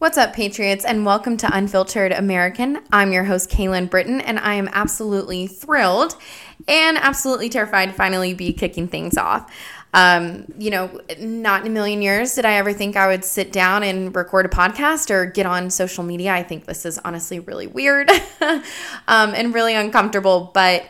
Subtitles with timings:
[0.00, 2.80] What's up, Patriots, and welcome to Unfiltered American.
[2.90, 6.16] I'm your host, Kaylin Britton, and I am absolutely thrilled
[6.66, 9.54] and absolutely terrified to finally be kicking things off.
[9.92, 13.52] Um, you know, not in a million years did I ever think I would sit
[13.52, 16.32] down and record a podcast or get on social media.
[16.32, 18.10] I think this is honestly really weird
[18.40, 18.62] um,
[19.06, 20.86] and really uncomfortable, but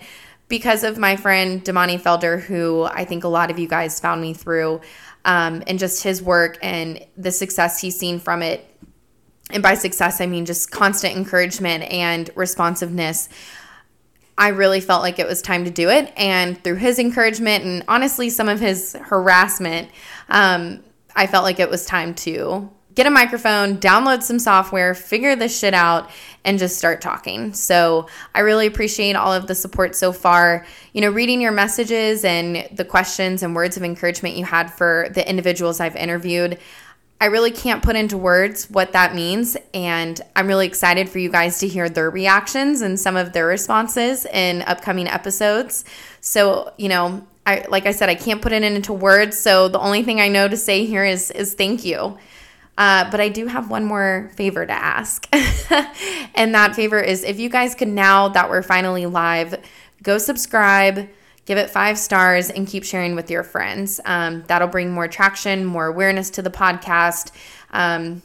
[0.47, 4.23] because of my friend Damani Felder, who I think a lot of you guys found
[4.23, 4.81] me through,
[5.25, 8.70] um, and just his work and the success he's seen from it,
[9.53, 13.29] and by success, I mean just constant encouragement and responsiveness.
[14.39, 16.13] I really felt like it was time to do it.
[16.17, 19.91] And through his encouragement and honestly some of his harassment,
[20.29, 20.83] um,
[21.15, 25.57] I felt like it was time to get a microphone, download some software, figure this
[25.57, 26.11] shit out,
[26.45, 27.53] and just start talking.
[27.53, 30.67] So I really appreciate all of the support so far.
[30.93, 35.09] You know, reading your messages and the questions and words of encouragement you had for
[35.15, 36.59] the individuals I've interviewed.
[37.21, 39.57] I really can't put into words what that means.
[39.75, 43.47] And I'm really excited for you guys to hear their reactions and some of their
[43.47, 45.85] responses in upcoming episodes.
[46.23, 49.39] So, you know, I, like I said, I can't put it into words.
[49.39, 52.17] So the only thing I know to say here is, is thank you.
[52.79, 55.29] Uh, but I do have one more favor to ask.
[56.35, 59.63] and that favor is if you guys could now that we're finally live,
[60.03, 61.07] go subscribe
[61.51, 63.99] give it five stars, and keep sharing with your friends.
[64.05, 67.33] Um, that'll bring more traction, more awareness to the podcast.
[67.73, 68.23] Um,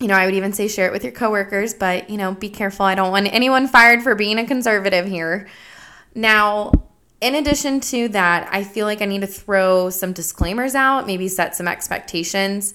[0.00, 2.50] you know, I would even say share it with your coworkers, but you know, be
[2.50, 2.84] careful.
[2.84, 5.46] I don't want anyone fired for being a conservative here.
[6.12, 6.72] Now,
[7.20, 11.28] in addition to that, I feel like I need to throw some disclaimers out, maybe
[11.28, 12.74] set some expectations.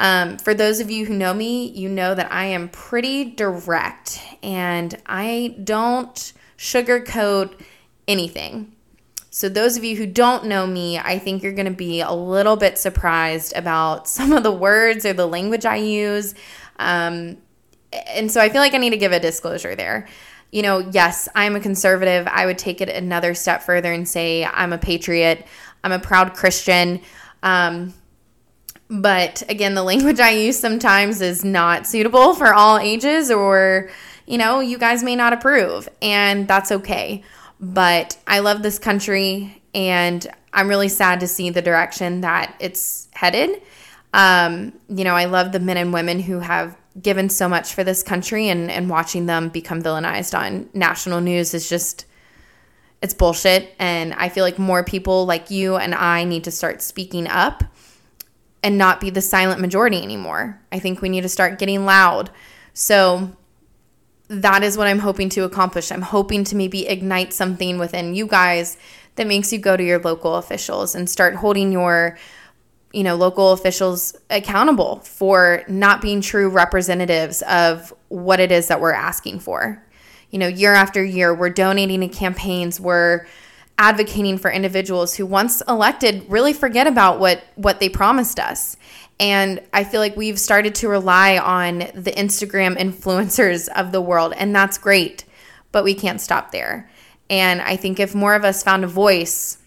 [0.00, 4.20] Um, for those of you who know me, you know that I am pretty direct
[4.42, 7.52] and I don't sugarcoat
[8.08, 8.72] anything.
[9.30, 12.12] So, those of you who don't know me, I think you're going to be a
[12.12, 16.34] little bit surprised about some of the words or the language I use.
[16.78, 17.38] Um,
[17.92, 20.08] and so, I feel like I need to give a disclosure there.
[20.50, 22.26] You know, yes, I'm a conservative.
[22.26, 25.46] I would take it another step further and say I'm a patriot,
[25.84, 27.02] I'm a proud Christian.
[27.42, 27.92] Um,
[28.88, 33.90] but again, the language I use sometimes is not suitable for all ages, or,
[34.26, 37.22] you know, you guys may not approve, and that's okay.
[37.60, 43.08] But I love this country and I'm really sad to see the direction that it's
[43.12, 43.60] headed.
[44.14, 47.84] Um, you know, I love the men and women who have given so much for
[47.84, 52.06] this country and, and watching them become villainized on national news is just
[53.00, 53.74] it's bullshit.
[53.78, 57.62] And i feel like more people like you and i need to start speaking up
[58.62, 60.60] and not be the silent majority anymore.
[60.72, 62.30] I think we need to start getting loud.
[62.74, 63.36] So
[64.28, 65.90] that is what I'm hoping to accomplish.
[65.90, 68.76] I'm hoping to maybe ignite something within you guys
[69.16, 72.16] that makes you go to your local officials and start holding your
[72.92, 78.80] you know local officials accountable for not being true representatives of what it is that
[78.80, 79.82] we're asking for.
[80.30, 83.26] You know, year after year we're donating to campaigns, we're
[83.78, 88.76] advocating for individuals who once elected really forget about what what they promised us
[89.20, 94.32] and I feel like we've started to rely on the Instagram influencers of the world,
[94.36, 95.24] and that's great,
[95.72, 96.90] but we can't stop there.
[97.30, 99.58] And I think if more of us found a voice,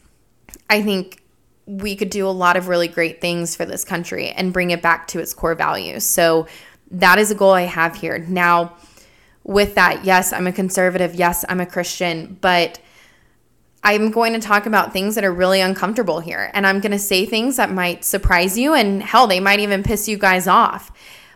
[0.69, 1.21] I think
[1.65, 4.81] we could do a lot of really great things for this country and bring it
[4.81, 6.03] back to its core values.
[6.05, 6.47] So
[6.89, 8.17] that is a goal I have here.
[8.17, 8.75] Now,
[9.43, 11.15] with that, yes, I'm a conservative.
[11.15, 12.79] Yes, I'm a Christian, but
[13.83, 16.51] I'm going to talk about things that are really uncomfortable here.
[16.53, 18.73] And I'm going to say things that might surprise you.
[18.73, 20.91] And hell, they might even piss you guys off.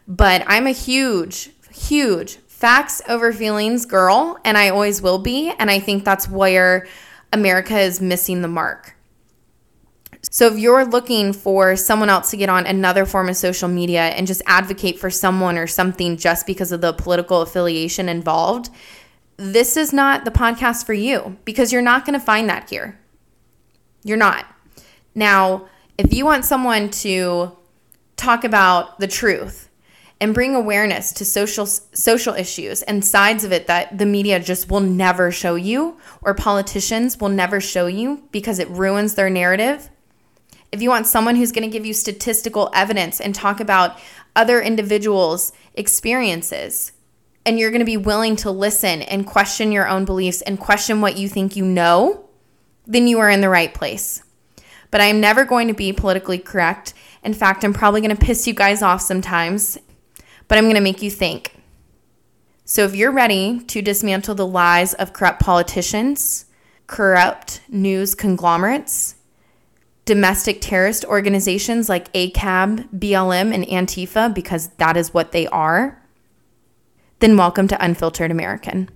[0.08, 4.38] But I'm a huge, huge facts over feelings girl.
[4.46, 5.52] And I always will be.
[5.58, 6.88] And I think that's where
[7.34, 8.96] America is missing the mark.
[10.32, 14.02] So if you're looking for someone else to get on another form of social media
[14.02, 18.70] and just advocate for someone or something just because of the political affiliation involved,
[19.38, 23.00] this is not the podcast for you because you're not going to find that here.
[24.04, 24.46] You're not.
[25.14, 27.52] Now, if you want someone to
[28.18, 29.70] talk about the truth
[30.22, 34.70] and bring awareness to social social issues and sides of it that the media just
[34.70, 39.90] will never show you or politicians will never show you because it ruins their narrative.
[40.72, 43.98] If you want someone who's going to give you statistical evidence and talk about
[44.36, 46.92] other individuals' experiences,
[47.46, 51.02] and you're going to be willing to listen and question your own beliefs and question
[51.02, 52.28] what you think you know,
[52.86, 54.24] then you are in the right place.
[54.92, 56.94] But I am never going to be politically correct.
[57.24, 59.78] In fact, I'm probably going to piss you guys off sometimes,
[60.48, 61.56] but I'm going to make you think.
[62.66, 66.46] So if you're ready to dismantle the lies of corrupt politicians,
[66.88, 69.16] corrupt news conglomerates,
[70.06, 76.02] domestic terrorist organizations like ACAB, BLM, and Antifa, because that is what they are,
[77.20, 78.90] then welcome to Unfiltered American.